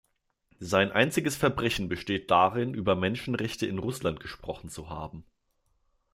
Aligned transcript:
Sein 0.59 0.91
einziges 0.91 1.35
Verbrechen 1.35 1.87
besteht 1.87 2.31
darin, 2.31 2.73
über 2.73 2.95
Menschenrechte 2.95 3.67
in 3.67 3.77
Russland 3.77 4.19
gesprochen 4.19 4.67
zu 4.67 4.89
haben. 4.89 5.25